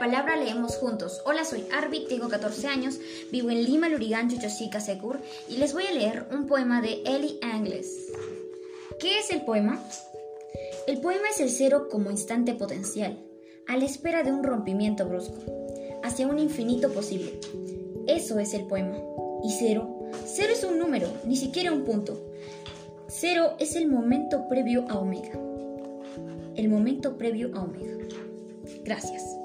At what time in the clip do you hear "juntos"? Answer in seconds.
0.76-1.20